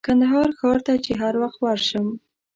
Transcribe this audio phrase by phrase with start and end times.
[0.05, 2.07] کندهار ښار ته چې هر وخت ورشم.